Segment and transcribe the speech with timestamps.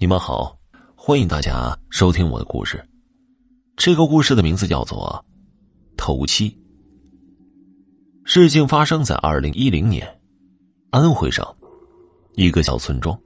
[0.00, 0.56] 你们好，
[0.94, 2.80] 欢迎大家收听我的故事。
[3.76, 5.24] 这个故事的名字叫做
[5.96, 6.48] 《头七》。
[8.22, 10.06] 事情发生在二零一零年，
[10.90, 11.44] 安徽省
[12.34, 13.20] 一个小村庄。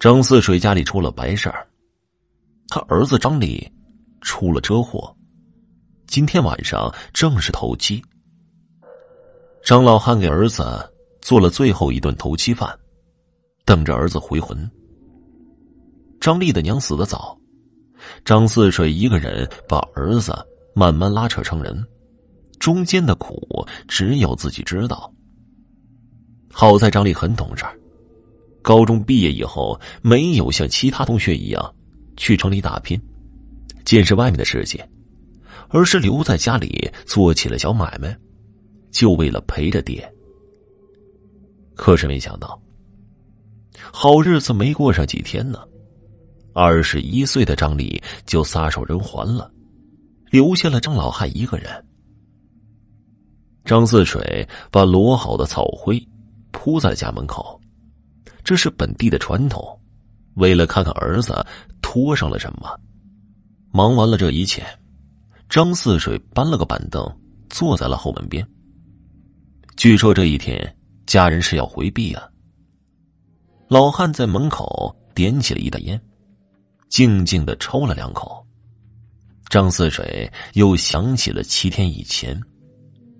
[0.00, 1.64] 张四水家里出了白事儿，
[2.66, 3.64] 他儿子张丽
[4.22, 5.16] 出了车祸。
[6.08, 8.02] 今天晚上正是头七，
[9.62, 10.64] 张老汉给儿子
[11.22, 12.76] 做了最后一顿头七饭，
[13.64, 14.68] 等着儿子回魂。
[16.20, 17.36] 张丽的娘死的早，
[18.26, 20.34] 张四水一个人把儿子
[20.74, 21.82] 慢慢拉扯成人，
[22.58, 25.10] 中间的苦只有自己知道。
[26.52, 27.64] 好在张丽很懂事，
[28.60, 31.74] 高中毕业以后没有像其他同学一样
[32.18, 33.00] 去城里打拼，
[33.86, 34.86] 见识外面的世界，
[35.68, 38.14] 而是留在家里做起了小买卖，
[38.90, 40.06] 就为了陪着爹。
[41.74, 42.60] 可是没想到，
[43.90, 45.58] 好日子没过上几天呢。
[46.52, 49.50] 二十一岁的张丽就撒手人寰了，
[50.30, 51.68] 留下了张老汉一个人。
[53.64, 56.04] 张四水把摞好的草灰
[56.50, 57.60] 铺在家门口，
[58.42, 59.78] 这是本地的传统。
[60.34, 61.44] 为了看看儿子
[61.82, 62.68] 拖上了什么，
[63.72, 64.64] 忙完了这一切，
[65.48, 67.04] 张四水搬了个板凳
[67.48, 68.46] 坐在了后门边。
[69.76, 72.28] 据说这一天家人是要回避啊。
[73.68, 76.00] 老汉在门口点起了一袋烟。
[76.90, 78.44] 静静的抽了两口，
[79.48, 82.38] 张四水又想起了七天以前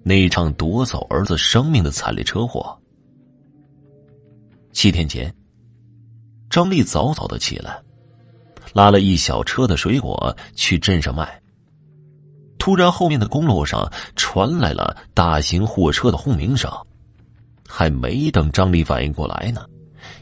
[0.03, 2.77] 那一场夺走儿子生命的惨烈车祸。
[4.73, 5.33] 七天前，
[6.51, 7.81] 张丽早早的起来，
[8.73, 11.41] 拉了一小车的水果去镇上卖。
[12.59, 16.71] 突然，后面的公路上传来了大型货车的轰鸣声，
[17.69, 19.65] 还没等张丽反应过来呢。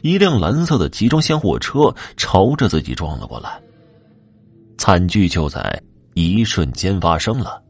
[0.01, 3.61] 一辆蓝色的集装箱货车朝着自己撞了过来，
[4.77, 5.81] 惨剧就在
[6.13, 7.61] 一瞬间发生了。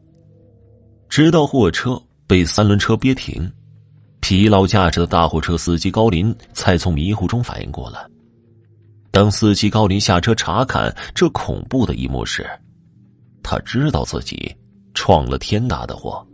[1.08, 3.50] 直到货车被三轮车憋停，
[4.20, 8.06] 疲劳驾驶的大货车司机高林才从迷糊中反应过来。
[9.10, 12.48] 当司机高林下车查看这恐怖的一幕时，
[13.42, 14.54] 他知道自己
[14.94, 16.24] 闯了天大的祸，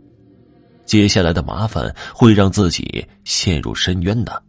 [0.85, 4.43] 接下来的麻烦会让自己陷入深渊的。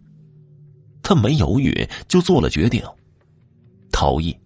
[1.09, 2.85] 他没犹豫，就做了决定，
[3.91, 4.37] 逃逸。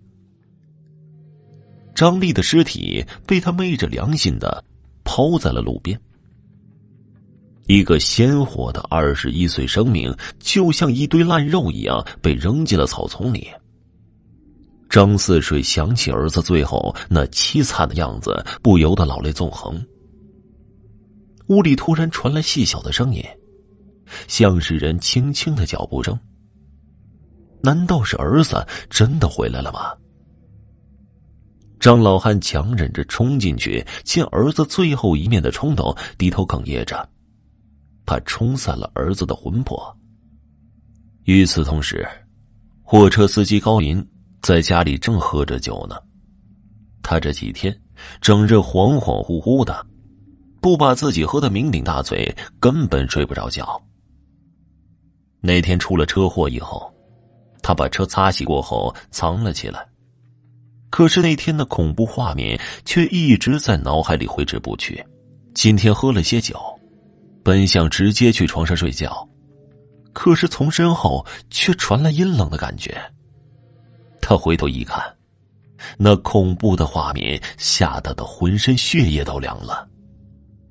[1.93, 4.65] 张丽的尸体被他昧着良心的
[5.03, 6.01] 抛在了路边。
[7.67, 13.49] 一个鲜活的二十一岁生命，就像一堆烂肉一样被扔进了草丛里。
[14.89, 19.85] 张四水想起儿子最后那凄惨的样子，不由得老泪纵横。
[21.49, 23.21] 屋里突然传来细小的声音，
[24.29, 26.17] 像是人轻轻的脚步声。
[27.63, 29.93] 难道是儿子真的回来了吗？
[31.79, 37.09] 张老汉强忍着冲进去见儿子最后一面的冲动，低头哽咽着，
[38.07, 39.97] 怕冲散了儿子的魂魄。
[41.25, 42.07] 与此同时，
[42.83, 44.05] 货车司机高林
[44.43, 45.97] 在家里正喝着酒呢。
[47.03, 47.77] 他这几天
[48.21, 49.85] 整日恍恍惚惚的，
[50.61, 53.81] 不把自己喝得酩酊大醉，根本睡不着觉。
[55.41, 56.93] 那天出了车祸以后。
[57.63, 59.87] 他把车擦洗过后藏了起来，
[60.91, 65.03] 可是那天的恐怖画面却一直在脑海里挥之不去。
[65.55, 66.59] 今天喝了些酒，
[67.43, 69.29] 本想直接去床上睡觉，
[70.13, 73.01] 可是从身后却传来阴冷的感觉。
[74.21, 75.03] 他回头一看，
[75.99, 79.89] 那恐怖的画面吓得他浑身血液都凉了，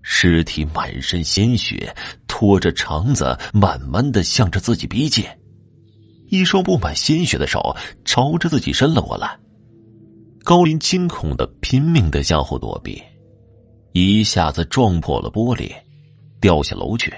[0.02, 1.96] 尸体满身鲜血，
[2.28, 5.24] 拖着肠子慢慢的向着自己逼近。
[6.32, 7.76] 一双布满鲜血的手
[8.06, 9.38] 朝着自己伸了过来，
[10.46, 13.04] 高林惊恐的拼命的向后躲避，
[13.92, 15.70] 一下子撞破了玻璃，
[16.40, 17.14] 掉下楼去。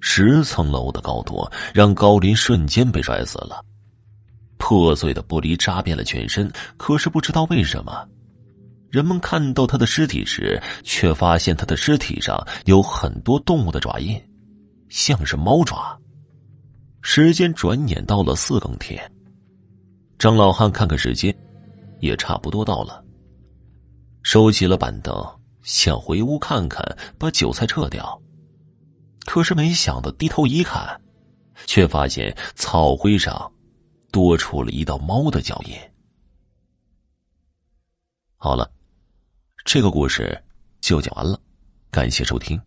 [0.00, 3.64] 十层楼的高度让高林瞬间被摔死了，
[4.58, 6.50] 破碎的玻璃扎遍了全身。
[6.76, 8.04] 可是不知道为什么，
[8.90, 14.20] 人们看到他的尸体时，却发现他的尸体上有很多动物的爪印，
[14.88, 15.96] 像是猫爪。
[17.08, 19.00] 时间转眼到了四更天。
[20.18, 21.32] 张老汉看看时间，
[22.00, 23.02] 也差不多到了。
[24.24, 25.14] 收起了板凳，
[25.62, 26.84] 想回屋看看，
[27.16, 28.20] 把酒菜撤掉。
[29.24, 31.00] 可是没想到低头一看，
[31.64, 33.52] 却发现草灰上
[34.10, 35.76] 多出了一道猫的脚印。
[38.36, 38.68] 好了，
[39.64, 40.36] 这个故事
[40.80, 41.40] 就讲完了，
[41.88, 42.60] 感谢收听。